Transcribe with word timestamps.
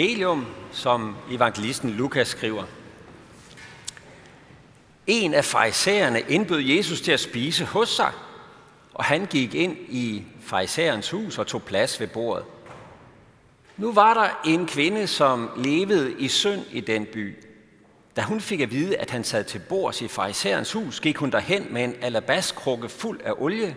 evangelium, 0.00 0.46
som 0.72 1.16
evangelisten 1.30 1.90
Lukas 1.90 2.28
skriver. 2.28 2.64
En 5.06 5.34
af 5.34 5.44
farisæerne 5.44 6.20
indbød 6.28 6.60
Jesus 6.60 7.00
til 7.00 7.12
at 7.12 7.20
spise 7.20 7.64
hos 7.64 7.88
sig, 7.88 8.12
og 8.94 9.04
han 9.04 9.26
gik 9.26 9.54
ind 9.54 9.76
i 9.88 10.24
farisæerens 10.42 11.10
hus 11.10 11.38
og 11.38 11.46
tog 11.46 11.62
plads 11.62 12.00
ved 12.00 12.06
bordet. 12.06 12.44
Nu 13.76 13.92
var 13.92 14.14
der 14.14 14.50
en 14.50 14.66
kvinde, 14.66 15.06
som 15.06 15.50
levede 15.56 16.14
i 16.18 16.28
synd 16.28 16.62
i 16.72 16.80
den 16.80 17.06
by. 17.12 17.36
Da 18.16 18.22
hun 18.22 18.40
fik 18.40 18.60
at 18.60 18.70
vide, 18.70 18.96
at 18.96 19.10
han 19.10 19.24
sad 19.24 19.44
til 19.44 19.60
bords 19.68 20.02
i 20.02 20.08
farisæerens 20.08 20.72
hus, 20.72 21.00
gik 21.00 21.16
hun 21.16 21.32
derhen 21.32 21.66
med 21.70 21.84
en 21.84 21.94
alabaskrukke 22.02 22.88
fuld 22.88 23.20
af 23.24 23.32
olie, 23.38 23.76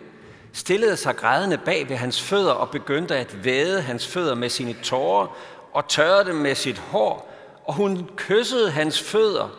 stillede 0.54 0.98
sig 0.98 1.16
grædende 1.16 1.58
bag 1.58 1.90
ved 1.90 1.96
hans 1.96 2.22
fødder 2.22 2.52
og 2.52 2.70
begyndte 2.70 3.16
at 3.16 3.44
væde 3.44 3.82
hans 3.82 4.08
fødder 4.08 4.36
med 4.36 4.50
sine 4.50 4.74
tårer 4.74 5.38
og 5.74 5.88
tørrede 5.88 6.26
dem 6.26 6.36
med 6.36 6.56
sit 6.56 6.78
hår, 6.78 7.34
og 7.66 7.74
hun 7.74 8.10
kyssede 8.16 8.72
hans 8.72 9.02
fødder 9.02 9.50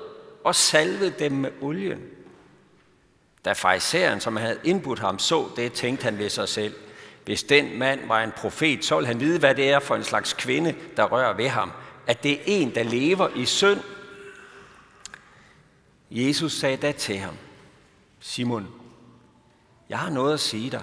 og 0.44 0.54
salvede 0.54 1.14
dem 1.18 1.32
med 1.32 1.50
olien. 1.60 2.00
Da 3.44 3.52
fejseren, 3.52 4.20
som 4.20 4.36
havde 4.36 4.60
indbudt 4.64 4.98
ham, 4.98 5.18
så 5.18 5.48
det, 5.56 5.72
tænkte 5.72 6.04
han 6.04 6.18
ved 6.18 6.30
sig 6.30 6.48
selv. 6.48 6.74
Hvis 7.24 7.42
den 7.42 7.78
mand 7.78 8.08
var 8.08 8.22
en 8.22 8.32
profet, 8.36 8.84
så 8.84 8.94
ville 8.94 9.06
han 9.06 9.20
vide, 9.20 9.38
hvad 9.38 9.54
det 9.54 9.70
er 9.70 9.78
for 9.78 9.94
en 9.96 10.04
slags 10.04 10.32
kvinde, 10.32 10.74
der 10.96 11.04
rører 11.04 11.36
ved 11.36 11.48
ham. 11.48 11.72
At 12.06 12.22
det 12.22 12.32
er 12.32 12.42
en, 12.46 12.74
der 12.74 12.82
lever 12.82 13.28
i 13.36 13.44
synd. 13.44 13.80
Jesus 16.10 16.52
sagde 16.52 16.76
da 16.76 16.92
til 16.92 17.18
ham, 17.18 17.36
Simon, 18.20 18.68
jeg 19.88 19.98
har 19.98 20.10
noget 20.10 20.34
at 20.34 20.40
sige 20.40 20.70
dig. 20.70 20.82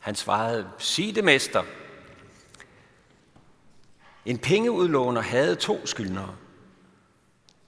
Han 0.00 0.14
svarede, 0.14 0.68
sig 0.78 1.14
det, 1.14 1.24
mester. 1.24 1.62
En 4.26 4.38
pengeudlåner 4.38 5.20
havde 5.20 5.56
to 5.56 5.86
skyldnere. 5.86 6.36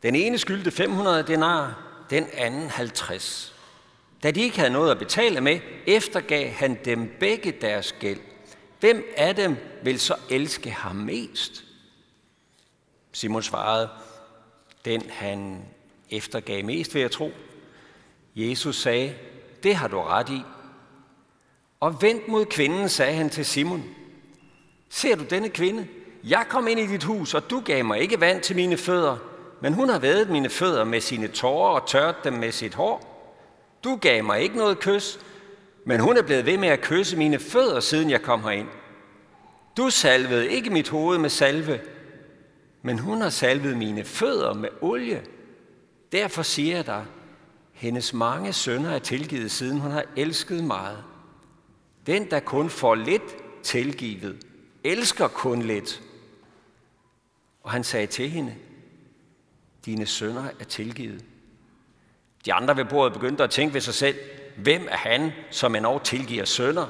Den 0.02 0.14
ene 0.14 0.38
skyldte 0.38 0.70
500 0.70 1.22
denar, 1.22 1.82
den 2.10 2.26
anden 2.32 2.68
50. 2.68 3.54
Da 4.22 4.30
de 4.30 4.40
ikke 4.40 4.58
havde 4.58 4.72
noget 4.72 4.90
at 4.90 4.98
betale 4.98 5.40
med, 5.40 5.60
eftergav 5.86 6.50
han 6.50 6.78
dem 6.84 7.16
begge 7.20 7.52
deres 7.60 7.92
gæld. 7.92 8.20
Hvem 8.80 9.04
af 9.16 9.36
dem 9.36 9.56
vil 9.82 10.00
så 10.00 10.14
elske 10.30 10.70
ham 10.70 10.96
mest? 10.96 11.64
Simon 13.12 13.42
svarede, 13.42 13.88
den 14.84 15.02
han 15.10 15.64
eftergav 16.10 16.64
mest, 16.64 16.94
vil 16.94 17.00
jeg 17.00 17.10
tro. 17.10 17.32
Jesus 18.36 18.82
sagde, 18.82 19.14
det 19.62 19.76
har 19.76 19.88
du 19.88 20.00
ret 20.00 20.28
i. 20.28 20.42
Og 21.80 22.02
vendt 22.02 22.28
mod 22.28 22.44
kvinden, 22.44 22.88
sagde 22.88 23.14
han 23.14 23.30
til 23.30 23.44
Simon, 23.44 23.84
ser 24.88 25.16
du 25.16 25.24
denne 25.24 25.48
kvinde? 25.48 25.88
Jeg 26.24 26.46
kom 26.48 26.68
ind 26.68 26.80
i 26.80 26.86
dit 26.86 27.04
hus, 27.04 27.34
og 27.34 27.50
du 27.50 27.60
gav 27.60 27.84
mig 27.84 28.00
ikke 28.00 28.20
vand 28.20 28.40
til 28.40 28.56
mine 28.56 28.76
fødder, 28.76 29.16
men 29.60 29.74
hun 29.74 29.88
har 29.88 29.98
vædet 29.98 30.30
mine 30.30 30.50
fødder 30.50 30.84
med 30.84 31.00
sine 31.00 31.28
tårer 31.28 31.80
og 31.80 31.88
tørt 31.88 32.24
dem 32.24 32.32
med 32.32 32.52
sit 32.52 32.74
hår. 32.74 33.08
Du 33.84 33.96
gav 33.96 34.24
mig 34.24 34.40
ikke 34.40 34.56
noget 34.56 34.78
kys, 34.78 35.18
men 35.84 36.00
hun 36.00 36.16
er 36.16 36.22
blevet 36.22 36.46
ved 36.46 36.58
med 36.58 36.68
at 36.68 36.80
kysse 36.80 37.16
mine 37.16 37.38
fødder, 37.38 37.80
siden 37.80 38.10
jeg 38.10 38.22
kom 38.22 38.42
herind. 38.42 38.68
Du 39.76 39.90
salvede 39.90 40.50
ikke 40.50 40.70
mit 40.70 40.88
hoved 40.88 41.18
med 41.18 41.30
salve, 41.30 41.80
men 42.82 42.98
hun 42.98 43.20
har 43.20 43.30
salvet 43.30 43.76
mine 43.76 44.04
fødder 44.04 44.54
med 44.54 44.68
olie. 44.80 45.22
Derfor 46.12 46.42
siger 46.42 46.76
jeg 46.76 46.86
dig, 46.86 47.04
hendes 47.72 48.14
mange 48.14 48.52
sønner 48.52 48.90
er 48.90 48.98
tilgivet, 48.98 49.50
siden 49.50 49.78
hun 49.78 49.90
har 49.90 50.04
elsket 50.16 50.64
meget. 50.64 51.04
Den, 52.06 52.30
der 52.30 52.40
kun 52.40 52.70
får 52.70 52.94
lidt 52.94 53.62
tilgivet, 53.62 54.36
elsker 54.84 55.28
kun 55.28 55.62
lidt. 55.62 56.02
Og 57.62 57.70
han 57.70 57.84
sagde 57.84 58.06
til 58.06 58.30
hende, 58.30 58.54
dine 59.84 60.06
sønner 60.06 60.48
er 60.60 60.64
tilgivet. 60.64 61.24
De 62.44 62.52
andre 62.52 62.76
ved 62.76 62.84
bordet 62.84 63.12
begyndte 63.12 63.44
at 63.44 63.50
tænke 63.50 63.74
ved 63.74 63.80
sig 63.80 63.94
selv, 63.94 64.16
hvem 64.56 64.88
er 64.90 64.96
han, 64.96 65.32
som 65.50 65.74
endnu 65.74 66.00
tilgiver 66.04 66.44
sønner? 66.44 66.86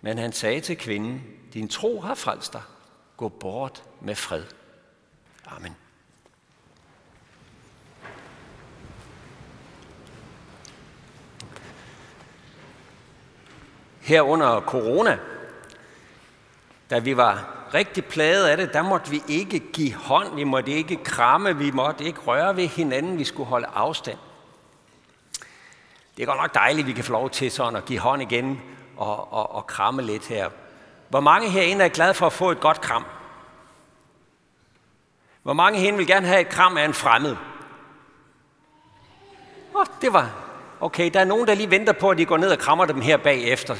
Men 0.00 0.18
han 0.18 0.32
sagde 0.32 0.60
til 0.60 0.76
kvinden, 0.76 1.22
din 1.52 1.68
tro 1.68 2.00
har 2.00 2.14
frelst 2.14 2.52
dig. 2.52 2.62
Gå 3.16 3.28
bort 3.28 3.82
med 4.00 4.14
fred. 4.14 4.44
Amen. 5.46 5.76
Her 14.00 14.22
under 14.22 14.60
corona, 14.60 15.18
da 16.90 16.98
vi 16.98 17.16
var 17.16 17.55
rigtig 17.74 18.04
plaget 18.04 18.46
af 18.46 18.56
det, 18.56 18.72
der 18.72 18.82
måtte 18.82 19.10
vi 19.10 19.22
ikke 19.28 19.58
give 19.58 19.94
hånd, 19.94 20.34
vi 20.34 20.44
måtte 20.44 20.72
ikke 20.72 20.96
kramme, 20.96 21.56
vi 21.56 21.70
måtte 21.70 22.04
ikke 22.04 22.20
røre 22.20 22.56
ved 22.56 22.66
hinanden, 22.66 23.18
vi 23.18 23.24
skulle 23.24 23.48
holde 23.48 23.66
afstand. 23.74 24.18
Det 26.16 26.22
er 26.22 26.26
godt 26.26 26.40
nok 26.40 26.54
dejligt, 26.54 26.84
at 26.84 26.88
vi 26.88 26.92
kan 26.92 27.04
få 27.04 27.12
lov 27.12 27.30
til 27.30 27.50
sådan 27.50 27.76
at 27.76 27.84
give 27.84 27.98
hånd 27.98 28.22
igen 28.22 28.62
og, 28.96 29.32
og, 29.32 29.54
og 29.54 29.66
kramme 29.66 30.02
lidt 30.02 30.26
her. 30.26 30.50
Hvor 31.08 31.20
mange 31.20 31.50
herinde 31.50 31.84
er 31.84 31.88
glade 31.88 32.14
for 32.14 32.26
at 32.26 32.32
få 32.32 32.50
et 32.50 32.60
godt 32.60 32.80
kram? 32.80 33.04
Hvor 35.42 35.52
mange 35.52 35.78
herinde 35.78 35.98
vil 35.98 36.06
gerne 36.06 36.26
have 36.26 36.40
et 36.40 36.48
kram 36.48 36.76
af 36.76 36.84
en 36.84 36.94
fremmed? 36.94 37.36
Oh, 39.74 39.86
det 40.00 40.12
var... 40.12 40.30
Okay, 40.80 41.10
der 41.14 41.20
er 41.20 41.24
nogen, 41.24 41.46
der 41.46 41.54
lige 41.54 41.70
venter 41.70 41.92
på, 41.92 42.10
at 42.10 42.18
de 42.18 42.24
går 42.26 42.36
ned 42.36 42.50
og 42.50 42.58
krammer 42.58 42.84
dem 42.84 43.00
her 43.00 43.16
bagefter. 43.16 43.74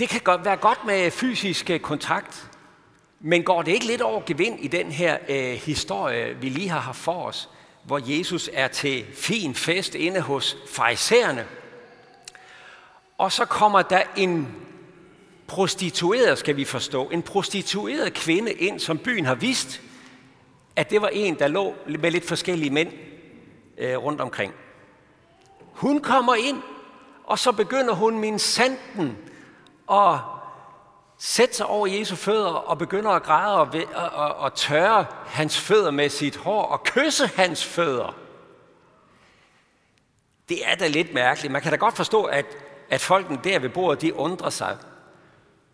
Det 0.00 0.08
kan 0.08 0.20
godt 0.20 0.44
være 0.44 0.56
godt 0.56 0.84
med 0.86 1.10
fysisk 1.10 1.70
øh, 1.70 1.80
kontakt, 1.80 2.50
men 3.20 3.42
går 3.42 3.62
det 3.62 3.72
ikke 3.72 3.86
lidt 3.86 4.02
over 4.02 4.22
gevind 4.26 4.60
i 4.60 4.68
den 4.68 4.92
her 4.92 5.18
øh, 5.28 5.52
historie, 5.52 6.36
vi 6.40 6.48
lige 6.48 6.68
har 6.68 6.80
haft 6.80 6.98
for 6.98 7.24
os, 7.26 7.48
hvor 7.84 8.00
Jesus 8.18 8.50
er 8.52 8.68
til 8.68 9.06
fin 9.14 9.54
fest 9.54 9.94
inde 9.94 10.20
hos 10.20 10.56
farisæerne, 10.68 11.46
og 13.18 13.32
så 13.32 13.44
kommer 13.44 13.82
der 13.82 14.02
en 14.16 14.48
prostitueret, 15.46 16.38
skal 16.38 16.56
vi 16.56 16.64
forstå, 16.64 17.08
en 17.08 17.22
prostitueret 17.22 18.14
kvinde 18.14 18.52
ind, 18.52 18.80
som 18.80 18.98
byen 18.98 19.24
har 19.24 19.34
vidst, 19.34 19.80
at 20.76 20.90
det 20.90 21.02
var 21.02 21.08
en, 21.08 21.38
der 21.38 21.48
lå 21.48 21.74
med 21.86 22.10
lidt 22.10 22.28
forskellige 22.28 22.70
mænd 22.70 22.92
øh, 23.78 23.96
rundt 23.96 24.20
omkring. 24.20 24.54
Hun 25.60 26.00
kommer 26.00 26.34
ind, 26.34 26.62
og 27.24 27.38
så 27.38 27.52
begynder 27.52 27.94
hun 27.94 28.18
min 28.18 28.38
sanden 28.38 29.16
og 29.90 30.20
sætte 31.18 31.54
sig 31.54 31.66
over 31.66 31.86
Jesu 31.86 32.16
fødder 32.16 32.50
og 32.50 32.78
begynder 32.78 33.10
at 33.10 33.22
græde 33.22 33.60
og, 33.60 33.68
og, 33.94 34.10
og, 34.10 34.34
og 34.34 34.54
tørre 34.54 35.06
hans 35.26 35.58
fødder 35.58 35.90
med 35.90 36.08
sit 36.08 36.36
hår 36.36 36.62
og 36.62 36.82
kysse 36.84 37.26
hans 37.26 37.64
fødder. 37.64 38.14
Det 40.48 40.70
er 40.70 40.74
da 40.74 40.86
lidt 40.86 41.14
mærkeligt. 41.14 41.52
Man 41.52 41.62
kan 41.62 41.70
da 41.70 41.76
godt 41.76 41.96
forstå, 41.96 42.24
at, 42.24 42.46
at 42.90 43.00
folkene 43.00 43.38
der 43.44 43.58
ved 43.58 43.68
bordet, 43.68 44.02
de 44.02 44.14
undrer 44.14 44.50
sig. 44.50 44.76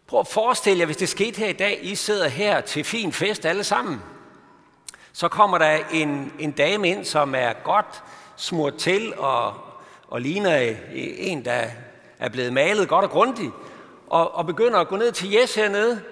Prøv 0.06 0.20
at 0.20 0.28
forestille 0.28 0.78
jer, 0.78 0.86
hvis 0.86 0.96
det 0.96 1.08
skete 1.08 1.38
her 1.38 1.48
i 1.48 1.52
dag, 1.52 1.78
I 1.82 1.94
sidder 1.94 2.28
her 2.28 2.60
til 2.60 2.84
fin 2.84 3.12
fest 3.12 3.46
alle 3.46 3.64
sammen. 3.64 4.02
Så 5.12 5.28
kommer 5.28 5.58
der 5.58 5.78
en, 5.92 6.32
en 6.38 6.50
dame 6.52 6.88
ind, 6.88 7.04
som 7.04 7.34
er 7.34 7.52
godt 7.64 8.02
smurt 8.36 8.74
til 8.74 9.18
og, 9.18 9.54
og 10.08 10.20
ligner 10.20 10.74
en, 10.94 11.44
der 11.44 11.64
er 12.18 12.28
blevet 12.28 12.52
malet 12.52 12.88
godt 12.88 13.04
og 13.04 13.10
grundigt 13.10 13.52
og, 14.06 14.34
og 14.34 14.46
begynder 14.46 14.78
at 14.78 14.88
gå 14.88 14.96
ned 14.96 15.12
til 15.12 15.30
Jes 15.30 15.54
hernede, 15.54 16.02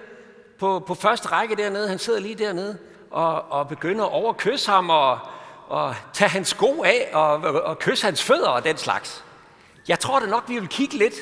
på, 0.59 0.79
på 0.87 0.93
første 0.93 1.27
række 1.27 1.55
dernede, 1.55 1.89
han 1.89 1.99
sidder 1.99 2.19
lige 2.19 2.35
dernede, 2.35 2.77
og, 3.11 3.51
og 3.51 3.67
begynder 3.67 4.05
at 4.05 4.11
overkysse 4.11 4.71
ham 4.71 4.89
og, 4.89 5.19
og 5.67 5.95
tage 6.13 6.29
hans 6.29 6.47
sko 6.47 6.83
af 6.83 7.09
og, 7.13 7.31
og, 7.37 7.61
og 7.61 7.79
kysse 7.79 8.05
hans 8.05 8.23
fødder 8.23 8.47
og 8.47 8.63
den 8.63 8.77
slags. 8.77 9.23
Jeg 9.87 9.99
tror 9.99 10.19
da 10.19 10.25
nok, 10.25 10.43
vi 10.47 10.59
vil 10.59 10.67
kigge 10.67 10.97
lidt. 10.97 11.13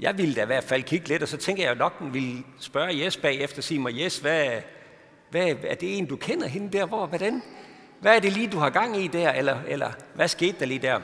Jeg 0.00 0.18
ville 0.18 0.34
da 0.34 0.42
i 0.42 0.46
hvert 0.46 0.64
fald 0.64 0.82
kigge 0.82 1.08
lidt, 1.08 1.22
og 1.22 1.28
så 1.28 1.36
tænker 1.36 1.64
jeg 1.64 1.74
nok, 1.74 1.92
at 1.92 1.98
den 1.98 2.14
ville 2.14 2.44
spørge 2.60 3.04
Jes 3.04 3.16
bagefter 3.16 3.58
og 3.58 3.64
sige 3.64 3.80
mig, 3.80 4.00
Jes, 4.00 4.18
hvad, 4.18 4.50
hvad, 5.30 5.54
er 5.62 5.74
det 5.74 5.98
en, 5.98 6.06
du 6.06 6.16
kender 6.16 6.46
hende 6.46 6.78
der? 6.78 6.86
Hvor, 6.86 7.06
hvordan? 7.06 7.42
Hvad 8.00 8.16
er 8.16 8.20
det 8.20 8.32
lige, 8.32 8.48
du 8.48 8.58
har 8.58 8.70
gang 8.70 8.96
i 8.96 9.06
der? 9.06 9.32
Eller, 9.32 9.58
eller 9.68 9.90
hvad 10.14 10.28
skete 10.28 10.56
der 10.60 10.66
lige 10.66 10.78
der? 10.78 11.00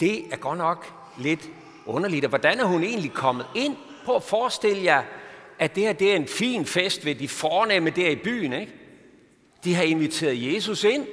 Det 0.00 0.32
er 0.32 0.36
godt 0.36 0.58
nok 0.58 0.92
lidt 1.18 1.50
underligt. 1.86 2.24
Og 2.24 2.28
hvordan 2.28 2.60
er 2.60 2.64
hun 2.64 2.82
egentlig 2.82 3.12
kommet 3.12 3.46
ind? 3.54 3.76
på 4.06 4.16
at 4.16 4.22
forestille 4.22 4.84
jer, 4.84 5.02
at 5.58 5.74
det 5.74 5.82
her 5.82 5.92
det 5.92 6.12
er 6.12 6.16
en 6.16 6.28
fin 6.28 6.66
fest 6.66 7.04
ved 7.04 7.14
de 7.14 7.28
fornemme 7.28 7.90
der 7.90 8.08
i 8.08 8.16
byen. 8.16 8.52
Ikke? 8.52 8.72
De 9.64 9.74
har 9.74 9.82
inviteret 9.82 10.54
Jesus 10.54 10.84
ind, 10.84 11.06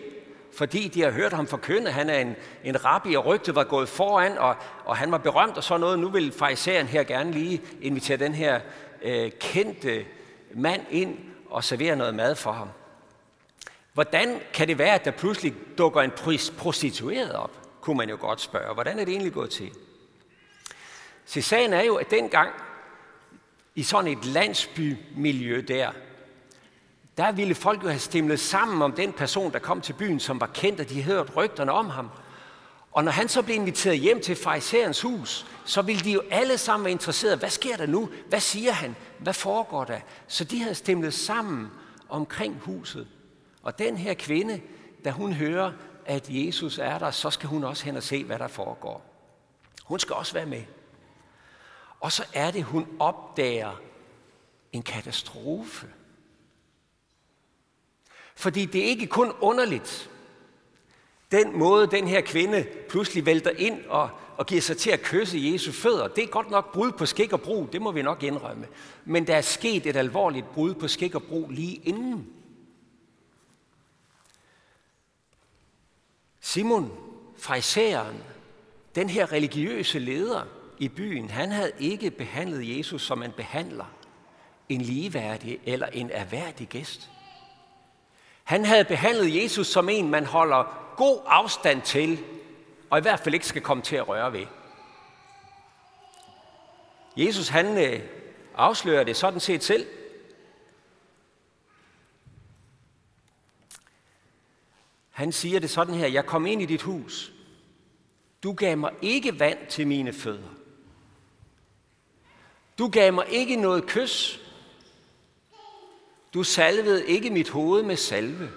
fordi 0.57 0.87
de 0.87 1.01
har 1.01 1.11
hørt 1.11 1.33
ham 1.33 1.47
forkynde. 1.47 1.91
Han 1.91 2.09
er 2.09 2.19
en, 2.19 2.35
en 2.63 2.85
rabbi, 2.85 3.15
og 3.15 3.25
rygtet 3.25 3.55
var 3.55 3.63
gået 3.63 3.89
foran, 3.89 4.37
og, 4.37 4.55
og 4.85 4.97
han 4.97 5.11
var 5.11 5.17
berømt 5.17 5.57
og 5.57 5.63
så 5.63 5.77
noget. 5.77 5.99
Nu 5.99 6.09
vil 6.09 6.31
farisæeren 6.31 6.87
her 6.87 7.03
gerne 7.03 7.31
lige 7.31 7.61
invitere 7.81 8.17
den 8.17 8.33
her 8.33 8.59
øh, 9.01 9.31
kendte 9.39 10.05
mand 10.53 10.81
ind 10.91 11.17
og 11.49 11.63
servere 11.63 11.95
noget 11.95 12.15
mad 12.15 12.35
for 12.35 12.51
ham. 12.51 12.67
Hvordan 13.93 14.39
kan 14.53 14.67
det 14.67 14.77
være, 14.77 14.95
at 14.95 15.05
der 15.05 15.11
pludselig 15.11 15.53
dukker 15.77 16.01
en 16.01 16.11
prostitueret 16.57 17.31
op? 17.31 17.51
Kunne 17.81 17.97
man 17.97 18.09
jo 18.09 18.17
godt 18.19 18.41
spørge. 18.41 18.73
Hvordan 18.73 18.99
er 18.99 19.05
det 19.05 19.11
egentlig 19.11 19.33
gået 19.33 19.49
til? 19.49 19.71
Så 21.25 21.41
sagen 21.41 21.73
er 21.73 21.81
jo, 21.81 21.95
at 21.95 22.11
dengang 22.11 22.51
i 23.75 23.83
sådan 23.83 24.11
et 24.11 24.25
landsbymiljø 24.25 25.63
der, 25.67 25.91
der 27.17 27.31
ville 27.31 27.55
folk 27.55 27.83
jo 27.83 27.87
have 27.87 27.99
stemlet 27.99 28.39
sammen 28.39 28.81
om 28.81 28.91
den 28.91 29.13
person, 29.13 29.53
der 29.53 29.59
kom 29.59 29.81
til 29.81 29.93
byen, 29.93 30.19
som 30.19 30.41
var 30.41 30.47
kendt, 30.47 30.79
og 30.79 30.89
de 30.89 31.01
havde 31.01 31.17
hørt 31.17 31.35
rygterne 31.35 31.71
om 31.71 31.89
ham. 31.89 32.09
Og 32.91 33.03
når 33.03 33.11
han 33.11 33.29
så 33.29 33.41
blev 33.41 33.55
inviteret 33.55 33.99
hjem 33.99 34.21
til 34.21 34.35
farisæerens 34.35 35.01
hus, 35.01 35.45
så 35.65 35.81
ville 35.81 36.01
de 36.01 36.11
jo 36.11 36.21
alle 36.31 36.57
sammen 36.57 36.85
være 36.85 36.91
interesserede. 36.91 37.37
Hvad 37.37 37.49
sker 37.49 37.77
der 37.77 37.85
nu? 37.85 38.09
Hvad 38.29 38.39
siger 38.39 38.71
han? 38.71 38.95
Hvad 39.19 39.33
foregår 39.33 39.83
der? 39.83 39.99
Så 40.27 40.43
de 40.43 40.61
havde 40.61 40.75
stemlet 40.75 41.13
sammen 41.13 41.71
omkring 42.09 42.59
huset. 42.61 43.07
Og 43.63 43.79
den 43.79 43.97
her 43.97 44.13
kvinde, 44.13 44.61
da 45.05 45.11
hun 45.11 45.33
hører, 45.33 45.71
at 46.05 46.25
Jesus 46.29 46.77
er 46.77 46.97
der, 46.97 47.11
så 47.11 47.29
skal 47.29 47.49
hun 47.49 47.63
også 47.63 47.85
hen 47.85 47.97
og 47.97 48.03
se, 48.03 48.23
hvad 48.23 48.39
der 48.39 48.47
foregår. 48.47 49.05
Hun 49.83 49.99
skal 49.99 50.15
også 50.15 50.33
være 50.33 50.45
med. 50.45 50.63
Og 52.03 52.11
så 52.11 52.25
er 52.33 52.51
det, 52.51 52.63
hun 52.63 52.87
opdager 52.99 53.81
en 54.71 54.83
katastrofe. 54.83 55.87
Fordi 58.35 58.65
det 58.65 58.81
er 58.81 58.85
ikke 58.85 59.07
kun 59.07 59.31
underligt, 59.41 60.09
den 61.31 61.57
måde, 61.57 61.87
den 61.87 62.07
her 62.07 62.21
kvinde 62.21 62.67
pludselig 62.89 63.25
vælter 63.25 63.51
ind 63.51 63.85
og, 63.85 64.09
og 64.37 64.45
giver 64.45 64.61
sig 64.61 64.77
til 64.77 64.91
at 64.91 65.01
kysse 65.01 65.39
Jesu 65.41 65.71
fødder, 65.71 66.07
det 66.07 66.23
er 66.23 66.27
godt 66.27 66.49
nok 66.49 66.73
brud 66.73 66.91
på 66.91 67.05
skik 67.05 67.33
og 67.33 67.41
brug, 67.41 67.73
det 67.73 67.81
må 67.81 67.91
vi 67.91 68.01
nok 68.01 68.23
indrømme. 68.23 68.67
Men 69.05 69.27
der 69.27 69.35
er 69.35 69.41
sket 69.41 69.85
et 69.85 69.95
alvorligt 69.95 70.51
brud 70.53 70.73
på 70.73 70.87
skik 70.87 71.15
og 71.15 71.23
brug 71.23 71.49
lige 71.49 71.75
inden. 71.75 72.33
Simon, 76.39 76.91
fraisereren, 77.37 78.23
den 78.95 79.09
her 79.09 79.31
religiøse 79.31 79.99
leder 79.99 80.62
i 80.83 80.87
byen, 80.87 81.29
han 81.29 81.51
havde 81.51 81.71
ikke 81.79 82.11
behandlet 82.11 82.77
Jesus 82.77 83.01
som 83.01 83.17
man 83.17 83.31
behandler 83.31 83.85
en 84.69 84.81
ligeværdig 84.81 85.59
eller 85.65 85.87
en 85.87 86.09
erhverdig 86.09 86.67
gæst. 86.67 87.09
Han 88.43 88.65
havde 88.65 88.85
behandlet 88.85 89.43
Jesus 89.43 89.67
som 89.67 89.89
en, 89.89 90.09
man 90.09 90.25
holder 90.25 90.93
god 90.97 91.19
afstand 91.25 91.81
til, 91.81 92.19
og 92.89 92.97
i 92.97 93.01
hvert 93.01 93.19
fald 93.19 93.33
ikke 93.33 93.47
skal 93.47 93.61
komme 93.61 93.83
til 93.83 93.95
at 93.95 94.07
røre 94.07 94.33
ved. 94.33 94.45
Jesus 97.17 97.47
han 97.47 97.93
øh, 97.93 98.01
afslører 98.55 99.03
det 99.03 99.15
sådan 99.15 99.39
set 99.39 99.63
selv. 99.63 99.87
Han 105.09 105.31
siger 105.31 105.59
det 105.59 105.69
sådan 105.69 105.95
her, 105.95 106.07
jeg 106.07 106.25
kom 106.25 106.45
ind 106.45 106.61
i 106.61 106.65
dit 106.65 106.81
hus. 106.81 107.33
Du 108.43 108.53
gav 108.53 108.77
mig 108.77 108.91
ikke 109.01 109.39
vand 109.39 109.57
til 109.69 109.87
mine 109.87 110.13
fødder. 110.13 110.62
Du 112.83 112.87
gav 112.87 113.13
mig 113.13 113.25
ikke 113.29 113.55
noget 113.55 113.85
kys. 113.85 114.39
Du 116.33 116.43
salvede 116.43 117.05
ikke 117.05 117.29
mit 117.29 117.49
hoved 117.49 117.83
med 117.83 117.95
salve. 117.95 118.49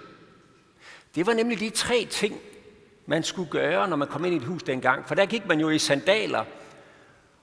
Det 1.15 1.25
var 1.25 1.33
nemlig 1.33 1.59
de 1.59 1.69
tre 1.69 2.07
ting, 2.09 2.39
man 3.05 3.23
skulle 3.23 3.49
gøre, 3.49 3.87
når 3.87 3.95
man 3.95 4.07
kom 4.07 4.25
ind 4.25 4.33
i 4.33 4.37
et 4.37 4.43
hus 4.43 4.63
dengang. 4.63 5.07
For 5.07 5.15
der 5.15 5.25
gik 5.25 5.47
man 5.47 5.59
jo 5.59 5.69
i 5.69 5.79
sandaler 5.79 6.43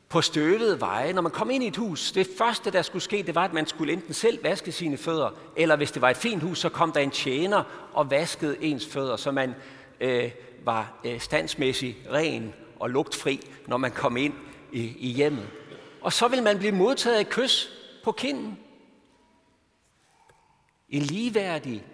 på 0.08 0.20
støvede 0.20 0.80
veje. 0.80 1.12
Når 1.12 1.22
man 1.22 1.32
kom 1.32 1.50
ind 1.50 1.64
i 1.64 1.66
et 1.66 1.76
hus, 1.76 2.12
det 2.12 2.28
første, 2.38 2.70
der 2.70 2.82
skulle 2.82 3.02
ske, 3.02 3.22
det 3.22 3.34
var, 3.34 3.44
at 3.44 3.52
man 3.52 3.66
skulle 3.66 3.92
enten 3.92 4.14
selv 4.14 4.44
vaske 4.44 4.72
sine 4.72 4.96
fødder, 4.96 5.30
eller 5.56 5.76
hvis 5.76 5.92
det 5.92 6.02
var 6.02 6.10
et 6.10 6.16
fint 6.16 6.42
hus, 6.42 6.58
så 6.58 6.68
kom 6.68 6.92
der 6.92 7.00
en 7.00 7.10
tjener 7.10 7.62
og 7.92 8.10
vaskede 8.10 8.56
ens 8.60 8.86
fødder, 8.86 9.16
så 9.16 9.30
man 9.30 9.54
øh, 10.00 10.30
var 10.64 11.00
øh, 11.04 11.20
standsmæssigt 11.20 11.96
ren 12.12 12.54
og 12.80 12.90
lugtfri, 12.90 13.40
når 13.66 13.76
man 13.76 13.90
kom 13.90 14.16
ind 14.16 14.34
i, 14.72 14.96
i 14.98 15.08
hjemmet. 15.12 15.48
Og 16.04 16.12
så 16.12 16.28
vil 16.28 16.42
man 16.42 16.58
blive 16.58 16.72
modtaget 16.72 17.16
af 17.16 17.28
kys 17.28 17.70
på 18.02 18.12
kinden. 18.12 18.58
En 20.88 21.02
ligeværdig 21.02 21.84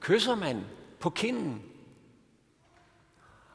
kysser 0.00 0.34
man 0.34 0.64
på 1.00 1.10
kinden. 1.10 1.62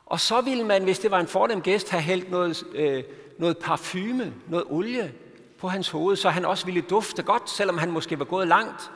Og 0.05 0.19
så 0.19 0.41
ville 0.41 0.63
man, 0.63 0.83
hvis 0.83 0.99
det 0.99 1.11
var 1.11 1.19
en 1.19 1.27
fornem 1.27 1.61
gæst, 1.61 1.89
have 1.89 2.01
hældt 2.01 2.31
noget, 2.31 2.63
øh, 2.73 3.03
noget 3.37 3.57
parfume, 3.57 4.33
noget 4.47 4.65
olie 4.69 5.13
på 5.57 5.67
hans 5.67 5.89
hoved, 5.89 6.15
så 6.15 6.29
han 6.29 6.45
også 6.45 6.65
ville 6.65 6.81
dufte 6.81 7.23
godt, 7.23 7.49
selvom 7.49 7.77
han 7.77 7.91
måske 7.91 8.19
var 8.19 8.25
gået 8.25 8.47
langt 8.47 8.91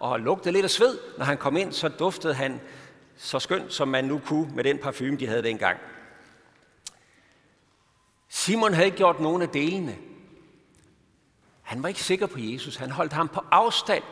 og 0.00 0.20
lugtede 0.20 0.52
lidt 0.52 0.64
af 0.64 0.70
sved. 0.70 0.98
Når 1.18 1.24
han 1.24 1.38
kom 1.38 1.56
ind, 1.56 1.72
så 1.72 1.88
duftede 1.88 2.34
han 2.34 2.60
så 3.16 3.38
skønt, 3.38 3.72
som 3.72 3.88
man 3.88 4.04
nu 4.04 4.20
kunne 4.26 4.54
med 4.54 4.64
den 4.64 4.78
parfume, 4.78 5.16
de 5.16 5.26
havde 5.26 5.42
dengang. 5.42 5.78
Simon 8.28 8.74
havde 8.74 8.86
ikke 8.86 8.96
gjort 8.96 9.20
nogen 9.20 9.42
af 9.42 9.48
delene. 9.48 9.96
Han 11.62 11.82
var 11.82 11.88
ikke 11.88 12.02
sikker 12.02 12.26
på 12.26 12.38
Jesus. 12.38 12.76
Han 12.76 12.90
holdt 12.90 13.12
ham 13.12 13.28
på 13.28 13.40
afstand. 13.50 14.02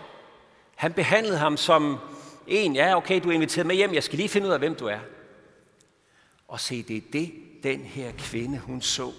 Han 0.77 0.93
behandlede 0.93 1.39
ham 1.39 1.57
som 1.57 1.99
en, 2.47 2.75
ja 2.75 2.97
okay, 2.97 3.21
du 3.23 3.31
er 3.31 3.33
inviteret 3.33 3.67
med 3.67 3.77
hjem, 3.77 3.95
jeg 3.95 4.03
skal 4.03 4.17
lige 4.17 4.29
finde 4.29 4.47
ud 4.47 4.53
af, 4.53 4.59
hvem 4.59 4.75
du 4.75 4.87
er. 4.87 4.99
Og 6.49 6.61
se, 6.61 6.83
det 6.83 6.97
er 6.97 7.01
det, 7.13 7.33
den 7.63 7.81
her 7.81 8.13
kvinde, 8.19 8.59
hun 8.59 8.83
så. 8.83 9.13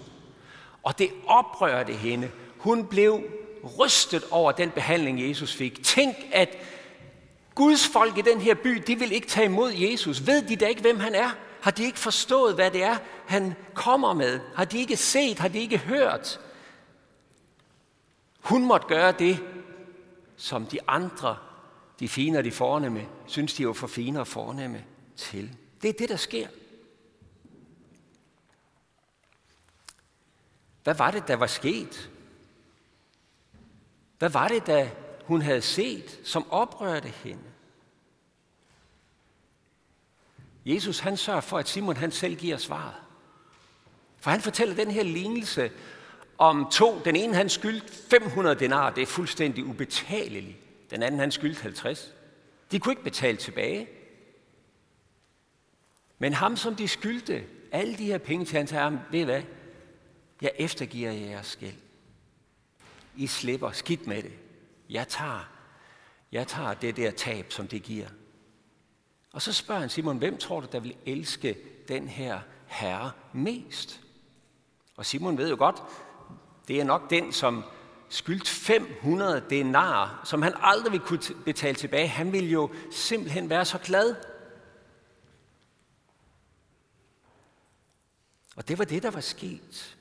Og 0.82 0.98
det 0.98 1.10
oprørte 1.26 1.92
hende. 1.92 2.30
Hun 2.58 2.86
blev 2.86 3.20
rystet 3.78 4.24
over 4.30 4.52
den 4.52 4.70
behandling, 4.70 5.28
Jesus 5.28 5.54
fik. 5.54 5.84
Tænk, 5.84 6.16
at 6.32 6.48
Guds 7.54 7.88
folk 7.88 8.18
i 8.18 8.20
den 8.20 8.40
her 8.40 8.54
by, 8.54 8.82
de 8.86 8.98
vil 8.98 9.12
ikke 9.12 9.26
tage 9.26 9.44
imod 9.44 9.72
Jesus. 9.72 10.26
Ved 10.26 10.42
de 10.42 10.56
da 10.56 10.66
ikke, 10.66 10.80
hvem 10.80 11.00
han 11.00 11.14
er? 11.14 11.30
Har 11.60 11.70
de 11.70 11.84
ikke 11.84 11.98
forstået, 11.98 12.54
hvad 12.54 12.70
det 12.70 12.82
er, 12.82 12.96
han 13.26 13.54
kommer 13.74 14.14
med? 14.14 14.40
Har 14.54 14.64
de 14.64 14.78
ikke 14.78 14.96
set? 14.96 15.38
Har 15.38 15.48
de 15.48 15.58
ikke 15.58 15.78
hørt? 15.78 16.40
Hun 18.42 18.66
måtte 18.66 18.86
gøre 18.86 19.12
det, 19.12 19.44
som 20.36 20.66
de 20.66 20.78
andre, 20.88 21.38
de 22.00 22.08
fine 22.08 22.38
og 22.38 22.44
de 22.44 22.52
fornemme, 22.52 23.08
synes 23.26 23.54
de 23.54 23.66
var 23.66 23.72
for 23.72 23.86
fine 23.86 24.20
og 24.20 24.26
fornemme 24.26 24.84
til. 25.16 25.58
Det 25.82 25.88
er 25.88 25.92
det, 25.92 26.08
der 26.08 26.16
sker. 26.16 26.48
Hvad 30.82 30.94
var 30.94 31.10
det, 31.10 31.28
der 31.28 31.36
var 31.36 31.46
sket? 31.46 32.10
Hvad 34.18 34.30
var 34.30 34.48
det, 34.48 34.66
der 34.66 34.88
hun 35.24 35.42
havde 35.42 35.62
set, 35.62 36.20
som 36.24 36.50
oprørte 36.50 37.08
hende? 37.08 37.42
Jesus 40.64 40.98
han 40.98 41.16
sørger 41.16 41.40
for, 41.40 41.58
at 41.58 41.68
Simon 41.68 41.96
han 41.96 42.12
selv 42.12 42.36
giver 42.36 42.56
svaret. 42.56 42.94
For 44.18 44.30
han 44.30 44.40
fortæller 44.40 44.74
den 44.74 44.90
her 44.90 45.02
lignelse 45.02 45.72
om 46.42 46.66
to. 46.70 47.00
Den 47.04 47.16
ene 47.16 47.34
han 47.34 47.48
skyldte 47.48 47.92
500 47.92 48.58
denar, 48.58 48.90
det 48.90 49.02
er 49.02 49.06
fuldstændig 49.06 49.64
ubetaleligt. 49.64 50.56
Den 50.90 51.02
anden 51.02 51.20
han 51.20 51.30
skyldte 51.30 51.62
50. 51.62 52.14
De 52.72 52.80
kunne 52.80 52.92
ikke 52.92 53.04
betale 53.04 53.36
tilbage. 53.36 53.88
Men 56.18 56.32
ham, 56.32 56.56
som 56.56 56.76
de 56.76 56.88
skyldte 56.88 57.44
alle 57.72 57.98
de 57.98 58.06
her 58.06 58.18
penge 58.18 58.44
til, 58.44 58.56
han 58.56 58.66
sagde 58.66 58.82
ham, 58.84 58.98
ved 59.10 59.24
hvad? 59.24 59.42
Jeg 60.40 60.52
eftergiver 60.58 61.12
jeres 61.12 61.56
gæld. 61.56 61.76
I 63.16 63.26
slipper 63.26 63.70
skidt 63.70 64.06
med 64.06 64.22
det. 64.22 64.32
Jeg 64.90 65.08
tager, 65.08 65.48
jeg 66.32 66.46
tager 66.48 66.74
det 66.74 66.96
der 66.96 67.10
tab, 67.10 67.52
som 67.52 67.68
det 67.68 67.82
giver. 67.82 68.08
Og 69.32 69.42
så 69.42 69.52
spørger 69.52 69.80
han 69.80 69.90
Simon, 69.90 70.18
hvem 70.18 70.38
tror 70.38 70.60
du, 70.60 70.66
der 70.72 70.80
vil 70.80 70.96
elske 71.06 71.56
den 71.88 72.08
her 72.08 72.40
herre 72.66 73.10
mest? 73.32 74.00
Og 74.96 75.06
Simon 75.06 75.38
ved 75.38 75.50
jo 75.50 75.56
godt, 75.58 75.82
det 76.68 76.80
er 76.80 76.84
nok 76.84 77.10
den, 77.10 77.32
som 77.32 77.64
skyldt 78.08 78.48
500 78.48 79.44
denar, 79.50 80.20
som 80.24 80.42
han 80.42 80.54
aldrig 80.60 80.92
ville 80.92 81.06
kunne 81.06 81.20
betale 81.44 81.74
tilbage. 81.74 82.08
Han 82.08 82.32
ville 82.32 82.50
jo 82.50 82.70
simpelthen 82.90 83.50
være 83.50 83.64
så 83.64 83.78
glad. 83.78 84.14
Og 88.56 88.68
det 88.68 88.78
var 88.78 88.84
det, 88.84 89.02
der 89.02 89.10
var 89.10 89.20
sket. 89.20 89.96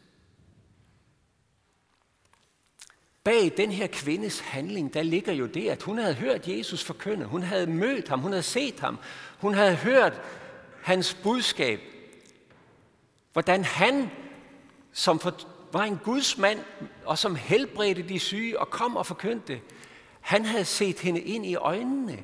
Bag 3.23 3.53
den 3.57 3.71
her 3.71 3.87
kvindes 3.87 4.39
handling, 4.39 4.93
der 4.93 5.03
ligger 5.03 5.33
jo 5.33 5.45
det, 5.45 5.69
at 5.69 5.83
hun 5.83 5.97
havde 5.97 6.13
hørt 6.13 6.47
Jesus 6.47 6.83
forkynde. 6.83 7.25
Hun 7.25 7.43
havde 7.43 7.67
mødt 7.67 8.07
ham, 8.07 8.19
hun 8.19 8.31
havde 8.31 8.43
set 8.43 8.79
ham. 8.79 8.99
Hun 9.39 9.53
havde 9.53 9.75
hørt 9.75 10.21
hans 10.81 11.17
budskab. 11.23 11.79
Hvordan 13.33 13.63
han, 13.63 14.11
som 14.93 15.19
var 15.73 15.83
en 15.83 15.99
Guds 16.03 16.37
mand, 16.37 16.59
og 17.05 17.17
som 17.17 17.35
helbredte 17.35 18.01
de 18.01 18.19
syge 18.19 18.59
og 18.59 18.69
kom 18.69 18.97
og 18.97 19.05
forkyndte, 19.05 19.61
han 20.21 20.45
havde 20.45 20.65
set 20.65 20.99
hende 20.99 21.21
ind 21.21 21.45
i 21.45 21.55
øjnene. 21.55 22.23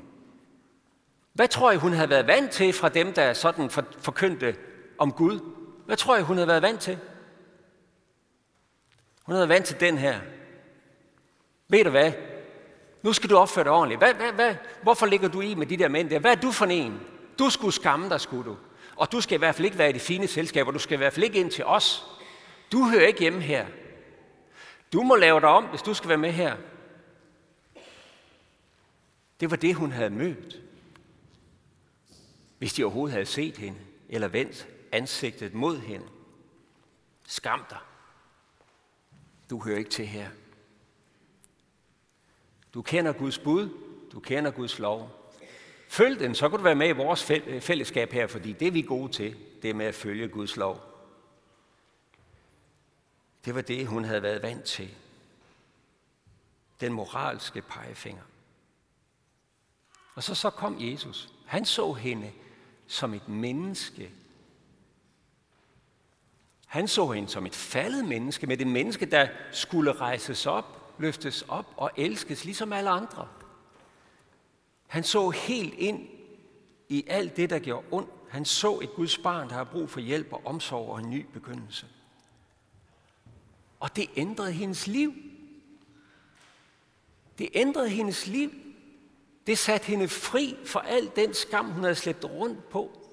Hvad 1.33 1.47
tror 1.47 1.71
jeg, 1.71 1.79
hun 1.79 1.93
havde 1.93 2.09
været 2.09 2.27
vant 2.27 2.51
til 2.51 2.73
fra 2.73 2.89
dem, 2.89 3.13
der 3.13 3.33
sådan 3.33 3.69
forkyndte 3.99 4.55
om 4.97 5.11
Gud? 5.11 5.39
Hvad 5.85 5.97
tror 5.97 6.15
jeg, 6.15 6.25
hun 6.25 6.37
havde 6.37 6.47
været 6.47 6.61
vant 6.61 6.79
til? 6.79 6.97
Hun 9.23 9.35
havde 9.35 9.49
været 9.49 9.57
vant 9.57 9.65
til 9.65 9.79
den 9.79 9.97
her. 9.97 10.19
Ved 11.67 11.83
du 11.83 11.89
hvad? 11.89 12.11
Nu 13.01 13.13
skal 13.13 13.29
du 13.29 13.37
opføre 13.37 13.63
dig 13.63 13.71
ordentligt. 13.71 13.99
Hvad, 13.99 14.13
hvad, 14.13 14.31
hvad? 14.31 14.55
Hvorfor 14.81 15.05
ligger 15.05 15.27
du 15.27 15.41
i 15.41 15.55
med 15.55 15.67
de 15.67 15.77
der 15.77 15.87
mænd 15.87 16.09
der? 16.09 16.19
Hvad 16.19 16.31
er 16.31 16.41
du 16.41 16.51
for 16.51 16.65
en? 16.65 16.99
Du 17.39 17.49
skulle 17.49 17.73
skamme 17.73 18.09
dig, 18.09 18.21
skulle 18.21 18.43
du. 18.43 18.57
Og 18.95 19.11
du 19.11 19.21
skal 19.21 19.35
i 19.35 19.39
hvert 19.39 19.55
fald 19.55 19.65
ikke 19.65 19.77
være 19.77 19.89
i 19.89 19.93
det 19.93 20.01
fine 20.01 20.27
selskab, 20.27 20.65
du 20.65 20.79
skal 20.79 20.95
i 20.95 20.97
hvert 20.97 21.13
fald 21.13 21.25
ikke 21.25 21.39
ind 21.39 21.51
til 21.51 21.65
os. 21.65 22.16
Du 22.71 22.83
hører 22.83 23.07
ikke 23.07 23.19
hjemme 23.19 23.41
her. 23.41 23.67
Du 24.93 25.03
må 25.03 25.15
lave 25.15 25.39
dig 25.39 25.49
om, 25.49 25.65
hvis 25.65 25.81
du 25.81 25.93
skal 25.93 26.09
være 26.09 26.17
med 26.17 26.31
her. 26.31 26.57
Det 29.39 29.51
var 29.51 29.57
det, 29.57 29.75
hun 29.75 29.91
havde 29.91 30.09
mødt. 30.09 30.61
Hvis 32.57 32.73
de 32.73 32.83
overhovedet 32.83 33.13
havde 33.13 33.25
set 33.25 33.57
hende, 33.57 33.79
eller 34.09 34.27
vendt 34.27 34.67
ansigtet 34.91 35.53
mod 35.53 35.79
hende. 35.79 36.05
Skam 37.27 37.65
dig. 37.69 37.77
Du 39.49 39.59
hører 39.59 39.77
ikke 39.77 39.89
til 39.89 40.07
her. 40.07 40.29
Du 42.73 42.81
kender 42.81 43.13
Guds 43.13 43.39
bud, 43.39 43.69
du 44.11 44.19
kender 44.19 44.51
Guds 44.51 44.79
lov. 44.79 45.31
Følg 45.89 46.19
den, 46.19 46.35
så 46.35 46.49
kan 46.49 46.57
du 46.57 46.63
være 46.63 46.75
med 46.75 46.89
i 46.89 46.91
vores 46.91 47.23
fællesskab 47.59 48.11
her, 48.11 48.27
fordi 48.27 48.53
det 48.53 48.67
er 48.67 48.71
vi 48.71 48.81
gode 48.81 49.11
til, 49.11 49.35
det 49.61 49.69
er 49.69 49.73
med 49.73 49.85
at 49.85 49.95
følge 49.95 50.27
Guds 50.27 50.55
lov. 50.55 50.96
Det 53.47 53.55
var 53.55 53.61
det, 53.61 53.87
hun 53.87 54.03
havde 54.03 54.23
været 54.23 54.41
vant 54.41 54.63
til. 54.63 54.89
Den 56.81 56.93
moralske 56.93 57.61
pegefinger. 57.61 58.23
Og 60.15 60.23
så, 60.23 60.35
så 60.35 60.49
kom 60.49 60.75
Jesus. 60.79 61.29
Han 61.45 61.65
så 61.65 61.93
hende 61.93 62.31
som 62.87 63.13
et 63.13 63.27
menneske. 63.29 64.11
Han 66.65 66.87
så 66.87 67.11
hende 67.11 67.29
som 67.29 67.45
et 67.45 67.55
faldet 67.55 68.05
menneske, 68.05 68.47
med 68.47 68.61
et 68.61 68.67
menneske, 68.67 69.05
der 69.05 69.27
skulle 69.51 69.91
rejses 69.91 70.45
op, 70.45 70.93
løftes 70.99 71.41
op 71.41 71.65
og 71.77 71.91
elskes, 71.97 72.45
ligesom 72.45 72.73
alle 72.73 72.89
andre. 72.89 73.27
Han 74.87 75.03
så 75.03 75.29
helt 75.29 75.73
ind 75.73 76.07
i 76.89 77.05
alt 77.07 77.37
det, 77.37 77.49
der 77.49 77.59
gjorde 77.59 77.87
ondt. 77.91 78.09
Han 78.29 78.45
så 78.45 78.79
et 78.79 78.93
Guds 78.95 79.17
barn, 79.17 79.49
der 79.49 79.55
har 79.55 79.63
brug 79.63 79.89
for 79.89 79.99
hjælp 79.99 80.33
og 80.33 80.41
omsorg 80.45 80.89
og 80.89 80.99
en 80.99 81.09
ny 81.09 81.25
begyndelse. 81.33 81.87
Og 83.79 83.95
det 83.95 84.09
ændrede 84.15 84.51
hendes 84.51 84.87
liv. 84.87 85.13
Det 87.37 87.49
ændrede 87.53 87.89
hendes 87.89 88.27
liv. 88.27 88.51
Det 89.47 89.57
satte 89.57 89.87
hende 89.87 90.07
fri 90.07 90.55
for 90.65 90.79
al 90.79 91.11
den 91.15 91.33
skam, 91.33 91.71
hun 91.71 91.83
havde 91.83 91.95
slæbt 91.95 92.25
rundt 92.25 92.69
på. 92.69 93.07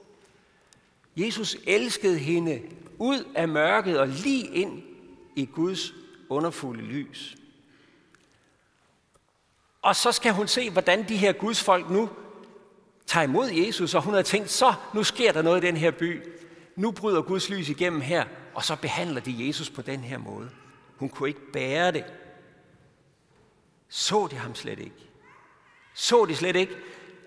Jesus 1.16 1.56
elskede 1.66 2.18
hende 2.18 2.62
ud 2.98 3.24
af 3.34 3.48
mørket 3.48 3.98
og 4.00 4.08
lige 4.08 4.46
ind 4.46 4.82
i 5.36 5.44
Guds 5.44 5.94
underfulde 6.28 6.82
lys. 6.82 7.36
Og 9.82 9.96
så 9.96 10.12
skal 10.12 10.32
hun 10.32 10.48
se, 10.48 10.70
hvordan 10.70 11.08
de 11.08 11.16
her 11.16 11.32
Guds 11.32 11.62
folk 11.62 11.90
nu 11.90 12.08
tager 13.06 13.24
imod 13.24 13.50
Jesus, 13.50 13.94
og 13.94 14.02
hun 14.02 14.14
har 14.14 14.22
tænkt, 14.22 14.50
så 14.50 14.74
nu 14.94 15.04
sker 15.04 15.32
der 15.32 15.42
noget 15.42 15.64
i 15.64 15.66
den 15.66 15.76
her 15.76 15.90
by. 15.90 16.22
Nu 16.76 16.90
bryder 16.90 17.22
Guds 17.22 17.50
lys 17.50 17.68
igennem 17.68 18.00
her, 18.00 18.24
og 18.54 18.64
så 18.64 18.76
behandler 18.76 19.20
de 19.20 19.46
Jesus 19.46 19.70
på 19.70 19.82
den 19.82 20.00
her 20.00 20.18
måde. 20.18 20.50
Hun 20.96 21.08
kunne 21.08 21.28
ikke 21.28 21.52
bære 21.52 21.92
det. 21.92 22.04
Så 23.88 24.28
de 24.30 24.36
ham 24.36 24.54
slet 24.54 24.78
ikke. 24.78 25.10
Så 25.94 26.24
de 26.28 26.36
slet 26.36 26.56
ikke, 26.56 26.76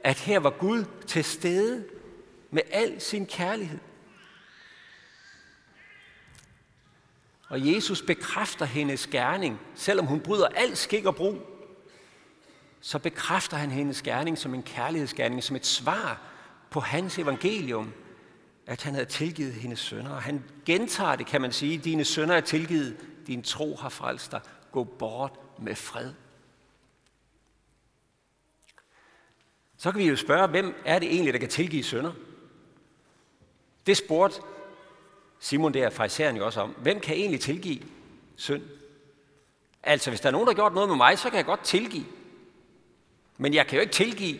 at 0.03 0.19
her 0.19 0.39
var 0.39 0.49
Gud 0.49 0.85
til 1.07 1.23
stede 1.23 1.85
med 2.51 2.61
al 2.71 3.01
sin 3.01 3.25
kærlighed. 3.25 3.79
Og 7.49 7.75
Jesus 7.75 8.01
bekræfter 8.01 8.65
hendes 8.65 9.07
gerning, 9.07 9.59
selvom 9.75 10.05
hun 10.05 10.19
bryder 10.19 10.47
al 10.47 10.77
skik 10.77 11.05
og 11.05 11.15
brug, 11.15 11.37
så 12.81 12.99
bekræfter 12.99 13.57
han 13.57 13.71
hendes 13.71 14.01
gerning 14.01 14.37
som 14.37 14.53
en 14.53 14.63
kærlighedsgerning, 14.63 15.43
som 15.43 15.55
et 15.55 15.65
svar 15.65 16.21
på 16.69 16.79
hans 16.79 17.19
evangelium, 17.19 17.93
at 18.67 18.83
han 18.83 18.93
havde 18.93 19.05
tilgivet 19.05 19.53
hendes 19.53 19.79
sønner. 19.79 20.09
Og 20.09 20.21
han 20.21 20.43
gentager 20.65 21.15
det, 21.15 21.27
kan 21.27 21.41
man 21.41 21.51
sige, 21.51 21.77
dine 21.77 22.05
sønner 22.05 22.35
er 22.35 22.41
tilgivet, 22.41 22.97
din 23.27 23.43
tro 23.43 23.75
har 23.75 23.89
frelst 23.89 24.31
dig, 24.31 24.41
gå 24.71 24.83
bort 24.83 25.31
med 25.59 25.75
fred. 25.75 26.13
Så 29.77 29.91
kan 29.91 29.99
vi 29.99 30.07
jo 30.07 30.15
spørge, 30.15 30.47
hvem 30.47 30.75
er 30.85 30.99
det 30.99 31.13
egentlig, 31.13 31.33
der 31.33 31.39
kan 31.39 31.49
tilgive 31.49 31.83
sønder? 31.83 32.11
Det 33.85 33.97
spurgte 33.97 34.41
Simon 35.39 35.73
der, 35.73 35.89
fariseren 35.89 36.37
jo 36.37 36.45
også 36.45 36.61
om. 36.61 36.69
Hvem 36.69 36.99
kan 36.99 37.15
egentlig 37.15 37.41
tilgive 37.41 37.83
synd? 38.35 38.63
Altså, 39.83 40.09
hvis 40.11 40.21
der 40.21 40.27
er 40.27 40.31
nogen, 40.31 40.47
der 40.47 40.53
har 40.53 40.55
gjort 40.55 40.73
noget 40.73 40.89
med 40.89 40.97
mig, 40.97 41.19
så 41.19 41.29
kan 41.29 41.37
jeg 41.37 41.45
godt 41.45 41.63
tilgive. 41.63 42.05
Men 43.37 43.53
jeg 43.53 43.67
kan 43.67 43.75
jo 43.75 43.81
ikke 43.81 43.93
tilgive 43.93 44.39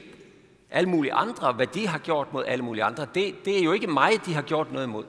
alle 0.77 0.89
mulige 0.89 1.13
andre, 1.13 1.53
hvad 1.53 1.67
de 1.67 1.87
har 1.87 1.97
gjort 1.97 2.33
mod 2.33 2.45
alle 2.45 2.65
mulige 2.65 2.83
andre. 2.83 3.07
Det, 3.15 3.45
det 3.45 3.59
er 3.59 3.63
jo 3.63 3.71
ikke 3.71 3.87
mig, 3.87 4.25
de 4.25 4.33
har 4.33 4.41
gjort 4.41 4.71
noget 4.71 4.85
imod. 4.85 5.05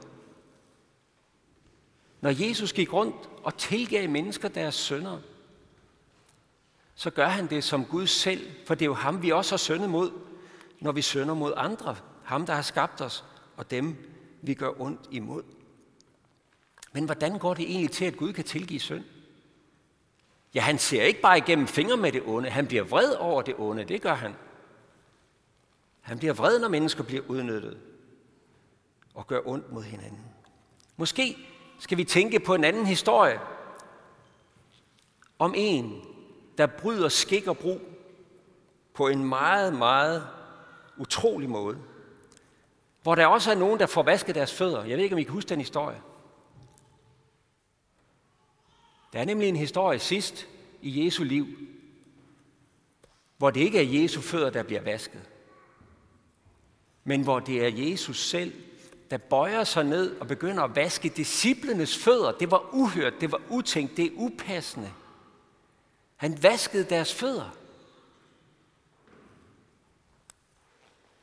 Når 2.21 2.49
Jesus 2.49 2.73
gik 2.73 2.93
rundt 2.93 3.29
og 3.43 3.57
tilgav 3.57 4.09
mennesker 4.09 4.49
deres 4.49 4.75
sønder, 4.75 5.19
så 6.95 7.11
gør 7.11 7.27
han 7.27 7.47
det 7.47 7.65
som 7.65 7.85
Gud 7.85 8.07
selv, 8.07 8.51
for 8.67 8.75
det 8.75 8.83
er 8.83 8.87
jo 8.87 8.95
ham, 8.95 9.23
vi 9.23 9.31
også 9.31 9.53
har 9.53 9.59
syndet 9.59 9.91
mod, 9.91 10.11
når 10.81 10.93
vi 10.93 11.03
synder 11.03 11.35
mod 11.35 11.53
andre. 11.57 11.97
Ham, 12.25 12.47
der 12.47 12.55
har 12.55 12.63
skabt 12.63 13.01
os, 13.01 13.25
og 13.57 13.71
dem, 13.71 13.97
vi 14.43 14.55
gør 14.55 14.81
ondt 14.81 15.01
imod. 15.11 15.43
Men 16.93 17.05
hvordan 17.05 17.39
går 17.39 17.55
det 17.55 17.71
egentlig 17.71 17.91
til, 17.91 18.05
at 18.05 18.17
Gud 18.17 18.33
kan 18.33 18.45
tilgive 18.45 18.81
synd? 18.81 19.05
Ja, 20.55 20.61
han 20.61 20.79
ser 20.79 21.03
ikke 21.03 21.21
bare 21.21 21.39
igennem 21.39 21.67
fingre 21.67 21.97
med 21.97 22.13
det 22.13 22.23
onde. 22.27 22.51
Han 22.51 22.67
bliver 22.67 22.83
vred 22.83 23.13
over 23.13 23.43
det 23.43 23.55
onde. 23.59 23.85
Det 23.85 24.03
gør 24.03 24.15
han. 24.15 24.35
Han 26.09 26.19
bliver 26.19 26.33
vred, 26.33 26.59
når 26.59 26.69
mennesker 26.69 27.05
bliver 27.05 27.23
udnyttet 27.29 27.79
og 29.15 29.27
gør 29.27 29.41
ondt 29.47 29.73
mod 29.73 29.83
hinanden. 29.83 30.21
Måske 30.97 31.37
skal 31.79 31.99
vi 31.99 32.05
tænke 32.05 32.41
på 32.41 32.55
en 32.55 32.65
anden 32.65 32.87
historie 32.87 33.41
om 35.39 35.55
en, 35.57 36.03
der 36.59 36.67
bryder 36.67 37.09
skik 37.09 37.47
og 37.47 37.59
brug 37.59 37.81
på 38.95 39.09
en 39.09 39.25
meget, 39.25 39.75
meget 39.75 40.29
utrolig 40.99 41.51
måde. 41.51 41.79
Hvor 43.03 43.15
der 43.15 43.27
også 43.27 43.51
er 43.51 43.55
nogen, 43.55 43.81
der 43.81 43.87
får 43.87 44.03
vasket 44.03 44.35
deres 44.35 44.55
fødder. 44.55 44.85
Jeg 44.85 44.97
ved 44.97 45.05
ikke, 45.05 45.15
om 45.15 45.19
I 45.19 45.23
kan 45.23 45.33
huske 45.33 45.49
den 45.49 45.59
historie. 45.59 46.01
Der 49.13 49.21
er 49.21 49.25
nemlig 49.25 49.49
en 49.49 49.57
historie 49.57 49.99
sidst 49.99 50.49
i 50.83 51.05
Jesu 51.05 51.25
liv, 51.25 51.47
hvor 53.37 53.51
det 53.51 53.61
ikke 53.61 53.79
er 53.79 54.03
Jesu 54.03 54.21
fødder, 54.21 54.51
der 54.51 54.63
bliver 54.63 54.81
vasket, 54.81 55.31
men 57.09 57.23
hvor 57.23 57.41
det 57.41 57.65
er 57.65 57.91
Jesus 57.91 58.29
selv, 58.29 58.53
der 59.11 59.19
bøjer 59.19 59.65
sig 59.65 59.85
ned 59.85 60.21
og 60.21 60.27
begynder 60.27 60.63
at 60.63 60.77
vaske 60.77 61.09
disciplenes 61.09 61.99
fødder. 61.99 62.33
Det 62.33 62.51
var 62.51 62.75
uhørt, 62.75 63.13
det 63.21 63.33
var 63.33 63.41
utænkt, 63.51 63.97
det 63.97 64.05
er 64.05 64.11
upassende. 64.17 64.93
Han 66.17 66.43
vaskede 66.43 66.85
deres 66.85 67.15
fødder. 67.15 67.57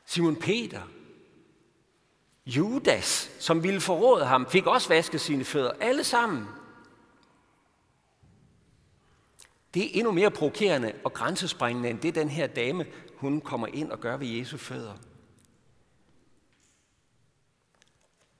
Simon 0.06 0.36
Peter, 0.36 0.82
Judas, 2.46 3.32
som 3.40 3.64
ville 3.64 3.82
forråde 3.82 4.26
ham, 4.26 4.50
fik 4.50 4.66
også 4.66 4.90
vasket 4.90 5.22
sine 5.22 5.46
fødder. 5.46 5.72
Alle 5.80 6.04
sammen. 6.04 6.48
Det 9.74 9.86
er 9.86 9.90
endnu 9.94 10.12
mere 10.12 10.32
provokerende 10.32 10.94
og 11.04 11.14
grænsesprængende, 11.14 11.90
end 11.90 12.00
det 12.00 12.16
den 12.16 12.30
her 12.30 12.48
dame, 12.48 12.86
hun 13.16 13.42
kommer 13.42 13.68
ind 13.68 13.92
og 13.92 14.00
gør 14.00 14.18
ved 14.18 14.28
Jesu 14.28 14.58
fødder. 14.58 14.94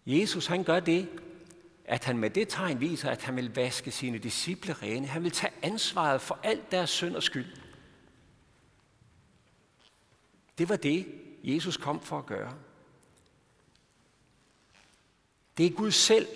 Jesus 0.06 0.46
han 0.46 0.64
gør 0.64 0.80
det, 0.80 1.08
at 1.86 2.06
han 2.06 2.18
med 2.18 2.30
det 2.30 2.50
tegn 2.50 2.82
viser, 2.82 3.10
at 3.10 3.24
han 3.24 3.36
vil 3.36 3.56
vaske 3.56 3.92
sine 3.92 4.18
disciple 4.18 4.74
rene. 4.74 5.08
Han 5.08 5.24
vil 5.24 5.32
tage 5.32 5.54
ansvaret 5.62 6.22
for 6.22 6.40
alt 6.44 6.72
deres 6.72 6.90
synd 6.90 7.16
og 7.16 7.24
skyld. 7.24 7.56
Det 10.58 10.70
var 10.70 10.76
det, 10.76 11.08
Jesus 11.44 11.78
kom 11.78 12.02
for 12.02 12.18
at 12.18 12.26
gøre. 12.26 12.54
Det 15.58 15.66
er 15.66 15.70
Gud 15.70 15.92
selv, 15.92 16.28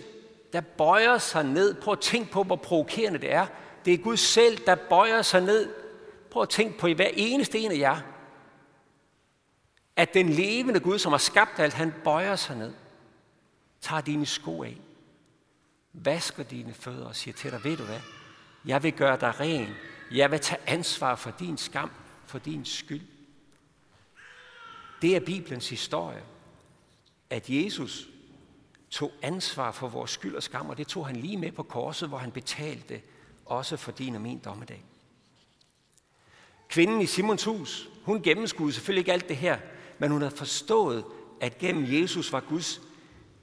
der 0.53 0.61
bøjer 0.61 1.17
sig 1.17 1.43
ned. 1.43 1.81
Prøv 1.81 1.91
at 1.91 1.99
tænke 1.99 2.31
på, 2.31 2.43
hvor 2.43 2.55
provokerende 2.55 3.19
det 3.19 3.33
er, 3.33 3.47
det 3.85 3.93
er 3.93 3.97
Gud 3.97 4.17
selv, 4.17 4.57
der 4.65 4.75
bøjer 4.75 5.21
sig 5.21 5.41
ned. 5.41 5.73
Prøv 6.31 6.43
at 6.43 6.49
tænke 6.49 6.77
på 6.77 6.88
i 6.88 6.93
hver 6.93 7.09
eneste 7.13 7.59
en 7.59 7.71
af 7.71 7.77
jer. 7.77 8.01
At 9.95 10.13
den 10.13 10.29
levende 10.29 10.79
Gud, 10.79 10.99
som 10.99 11.11
har 11.11 11.17
skabt 11.17 11.59
alt, 11.59 11.73
han 11.73 11.93
bøjer 12.03 12.35
sig 12.35 12.57
ned. 12.57 12.73
Tager 13.81 14.01
dine 14.01 14.25
sko 14.25 14.63
af. 14.63 14.77
Vasker 15.93 16.43
dine 16.43 16.74
fødder 16.74 17.05
og 17.05 17.15
siger 17.15 17.36
til 17.36 17.51
dig, 17.51 17.63
ved 17.63 17.77
du 17.77 17.83
hvad? 17.83 18.00
Jeg 18.65 18.83
vil 18.83 18.93
gøre 18.93 19.19
dig 19.19 19.39
ren. 19.39 19.75
Jeg 20.12 20.31
vil 20.31 20.39
tage 20.39 20.62
ansvar 20.67 21.15
for 21.15 21.31
din 21.39 21.57
skam, 21.57 21.91
for 22.25 22.39
din 22.39 22.65
skyld. 22.65 23.07
Det 25.01 25.15
er 25.15 25.19
Bibelens 25.19 25.69
historie. 25.69 26.24
At 27.29 27.50
Jesus 27.50 28.07
tog 28.89 29.12
ansvar 29.21 29.71
for 29.71 29.88
vores 29.88 30.12
skyld 30.12 30.36
og 30.36 30.43
skam, 30.43 30.69
og 30.69 30.77
det 30.77 30.88
tog 30.88 31.07
han 31.07 31.15
lige 31.15 31.38
med 31.38 31.51
på 31.51 31.63
korset, 31.63 32.09
hvor 32.09 32.17
han 32.17 32.31
betalte 32.31 33.01
også 33.45 33.77
for 33.77 33.91
din 33.91 34.15
og 34.15 34.21
min 34.21 34.39
dommedag. 34.39 34.83
Kvinden 36.69 37.01
i 37.01 37.05
Simons 37.05 37.43
hus, 37.43 37.89
hun 38.03 38.21
gennemskuede 38.21 38.74
selvfølgelig 38.74 39.01
ikke 39.01 39.13
alt 39.13 39.29
det 39.29 39.38
her, 39.38 39.59
men 40.00 40.12
hun 40.12 40.21
havde 40.21 40.36
forstået, 40.36 41.05
at 41.41 41.57
gennem 41.57 42.01
Jesus 42.01 42.31
var 42.31 42.39
Guds 42.39 42.81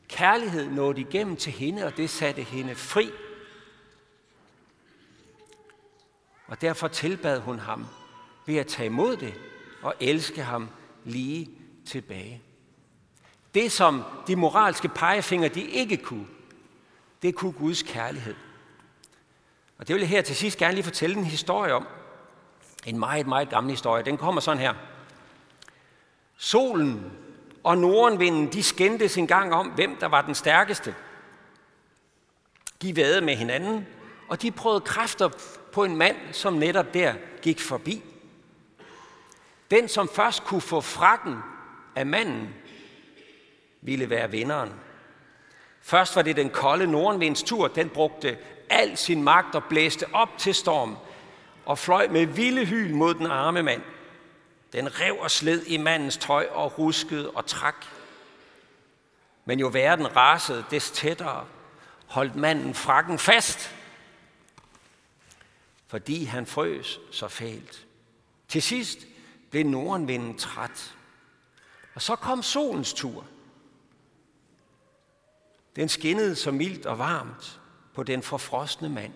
kærlighed 0.08 0.70
nåede 0.70 1.00
igennem 1.00 1.36
til 1.36 1.52
hende, 1.52 1.84
og 1.84 1.96
det 1.96 2.10
satte 2.10 2.42
hende 2.42 2.74
fri. 2.74 3.10
Og 6.46 6.60
derfor 6.60 6.88
tilbad 6.88 7.40
hun 7.40 7.58
ham 7.58 7.86
ved 8.46 8.56
at 8.56 8.66
tage 8.66 8.86
imod 8.86 9.16
det 9.16 9.34
og 9.82 9.94
elske 10.00 10.42
ham 10.42 10.68
lige 11.04 11.50
tilbage. 11.86 12.42
Det, 13.54 13.72
som 13.72 14.02
de 14.26 14.36
moralske 14.36 14.88
pegefinger 14.88 15.48
de 15.48 15.62
ikke 15.62 15.96
kunne, 15.96 16.26
det 17.22 17.34
kunne 17.34 17.52
Guds 17.52 17.82
kærlighed. 17.82 18.34
Og 19.78 19.88
det 19.88 19.94
vil 19.94 20.00
jeg 20.00 20.08
her 20.08 20.22
til 20.22 20.36
sidst 20.36 20.58
gerne 20.58 20.74
lige 20.74 20.84
fortælle 20.84 21.16
en 21.16 21.24
historie 21.24 21.74
om. 21.74 21.86
En 22.86 22.98
meget, 22.98 23.26
meget 23.26 23.50
gammel 23.50 23.70
historie. 23.70 24.04
Den 24.04 24.16
kommer 24.16 24.40
sådan 24.40 24.60
her. 24.60 24.74
Solen 26.36 27.12
og 27.66 27.78
nordenvinden, 27.78 28.52
de 28.52 28.62
skændtes 28.62 29.18
en 29.18 29.26
gang 29.26 29.54
om, 29.54 29.66
hvem 29.66 29.96
der 29.96 30.06
var 30.06 30.22
den 30.22 30.34
stærkeste. 30.34 30.94
De 32.82 32.96
vædede 32.96 33.20
med 33.20 33.36
hinanden, 33.36 33.86
og 34.28 34.42
de 34.42 34.50
prøvede 34.50 34.80
kræfter 34.80 35.28
på 35.72 35.84
en 35.84 35.96
mand, 35.96 36.16
som 36.32 36.52
netop 36.52 36.94
der 36.94 37.14
gik 37.42 37.60
forbi. 37.60 38.02
Den, 39.70 39.88
som 39.88 40.08
først 40.08 40.44
kunne 40.44 40.60
få 40.60 40.80
frakken 40.80 41.36
af 41.96 42.06
manden, 42.06 42.54
ville 43.82 44.10
være 44.10 44.30
vinderen. 44.30 44.72
Først 45.80 46.16
var 46.16 46.22
det 46.22 46.36
den 46.36 46.50
kolde 46.50 46.86
nordenvinds 46.86 47.42
tur. 47.42 47.68
Den 47.68 47.88
brugte 47.88 48.38
al 48.70 48.96
sin 48.96 49.22
magt 49.22 49.54
og 49.54 49.64
blæste 49.64 50.06
op 50.12 50.38
til 50.38 50.54
storm 50.54 50.96
og 51.64 51.78
fløj 51.78 52.08
med 52.08 52.26
vilde 52.26 52.64
hyl 52.64 52.94
mod 52.94 53.14
den 53.14 53.26
arme 53.26 53.62
mand. 53.62 53.82
Den 54.76 55.00
rev 55.00 55.16
og 55.18 55.30
sled 55.30 55.66
i 55.66 55.76
mandens 55.76 56.16
tøj 56.16 56.46
og 56.50 56.78
ruskede 56.78 57.30
og 57.30 57.46
trak. 57.46 57.86
Men 59.44 59.60
jo 59.60 59.70
verden 59.72 60.16
rasede, 60.16 60.64
des 60.70 60.90
tættere 60.90 61.46
holdt 62.06 62.36
manden 62.36 62.74
frakken 62.74 63.18
fast, 63.18 63.74
fordi 65.86 66.24
han 66.24 66.46
frøs 66.46 67.00
så 67.10 67.28
fælt. 67.28 67.86
Til 68.48 68.62
sidst 68.62 68.98
blev 69.50 69.64
nordenvinden 69.64 70.38
træt. 70.38 70.94
Og 71.94 72.02
så 72.02 72.16
kom 72.16 72.42
solens 72.42 72.92
tur. 72.92 73.26
Den 75.76 75.88
skinnede 75.88 76.36
så 76.36 76.50
mildt 76.50 76.86
og 76.86 76.98
varmt 76.98 77.60
på 77.94 78.02
den 78.02 78.22
forfrosne 78.22 78.88
mand 78.88 79.12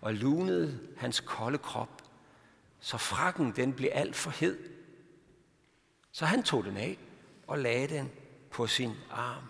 og 0.00 0.14
lunede 0.14 0.80
hans 0.96 1.20
kolde 1.20 1.58
krop, 1.58 2.02
så 2.80 2.98
frakken 2.98 3.52
den 3.56 3.72
blev 3.72 3.90
alt 3.92 4.16
for 4.16 4.30
hed. 4.30 4.71
Så 6.12 6.26
han 6.26 6.42
tog 6.42 6.64
den 6.64 6.76
af 6.76 6.98
og 7.46 7.58
lagde 7.58 7.88
den 7.88 8.10
på 8.50 8.66
sin 8.66 8.92
arm. 9.10 9.44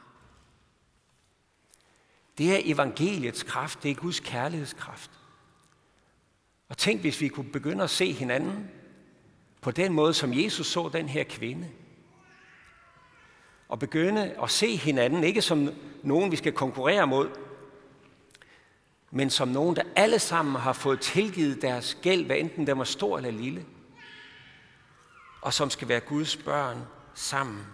Det 2.38 2.54
er 2.54 2.60
evangeliets 2.64 3.42
kraft, 3.42 3.82
det 3.82 3.90
er 3.90 3.94
Guds 3.94 4.20
kærlighedskraft. 4.20 5.10
Og 6.68 6.78
tænk, 6.78 7.00
hvis 7.00 7.20
vi 7.20 7.28
kunne 7.28 7.52
begynde 7.52 7.84
at 7.84 7.90
se 7.90 8.12
hinanden 8.12 8.70
på 9.60 9.70
den 9.70 9.92
måde, 9.92 10.14
som 10.14 10.32
Jesus 10.32 10.66
så 10.66 10.90
den 10.92 11.08
her 11.08 11.24
kvinde. 11.24 11.70
Og 13.68 13.78
begynde 13.78 14.34
at 14.42 14.50
se 14.50 14.76
hinanden, 14.76 15.24
ikke 15.24 15.42
som 15.42 15.68
nogen, 16.02 16.30
vi 16.30 16.36
skal 16.36 16.52
konkurrere 16.52 17.06
mod, 17.06 17.30
men 19.10 19.30
som 19.30 19.48
nogen, 19.48 19.76
der 19.76 19.82
alle 19.96 20.18
sammen 20.18 20.56
har 20.56 20.72
fået 20.72 21.00
tilgivet 21.00 21.62
deres 21.62 21.98
gæld, 22.02 22.26
hvad 22.26 22.36
enten 22.36 22.66
den 22.66 22.78
var 22.78 22.84
stor 22.84 23.16
eller 23.16 23.30
lille, 23.30 23.66
og 25.42 25.54
som 25.54 25.70
skal 25.70 25.88
være 25.88 26.00
Guds 26.00 26.36
børn 26.36 26.86
sammen. 27.14 27.66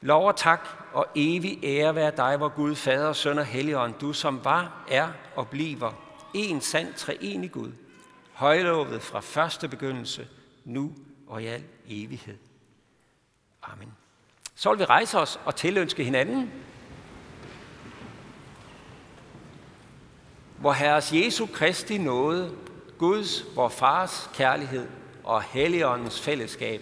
Lov 0.00 0.26
og 0.26 0.36
tak 0.36 0.68
og 0.92 1.06
evig 1.14 1.58
ære 1.62 1.94
være 1.94 2.12
dig, 2.16 2.36
hvor 2.36 2.48
Gud, 2.48 2.74
Fader, 2.74 3.12
Søn 3.12 3.38
og 3.38 3.44
Helligånd, 3.44 3.94
du 3.94 4.12
som 4.12 4.44
var, 4.44 4.84
er 4.88 5.08
og 5.36 5.48
bliver 5.48 5.92
en 6.34 6.60
sand 6.60 6.94
treenig 6.94 7.52
Gud, 7.52 7.72
højlovet 8.32 9.02
fra 9.02 9.20
første 9.20 9.68
begyndelse, 9.68 10.28
nu 10.64 10.92
og 11.26 11.42
i 11.42 11.46
al 11.46 11.64
evighed. 11.86 12.36
Amen. 13.62 13.92
Så 14.54 14.70
vil 14.70 14.78
vi 14.78 14.84
rejse 14.84 15.18
os 15.18 15.40
og 15.44 15.56
tilønske 15.56 16.04
hinanden, 16.04 16.52
hvor 20.58 20.72
Herres 20.72 21.12
Jesu 21.12 21.46
Kristi 21.46 21.98
nåde, 21.98 22.56
Guds, 22.98 23.44
vor 23.56 23.68
Fars 23.68 24.30
kærlighed 24.34 24.88
og 25.24 25.42
Helligåndens 25.42 26.20
fællesskab 26.20 26.80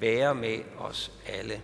være 0.00 0.34
med 0.34 0.58
os 0.78 1.12
alle. 1.26 1.62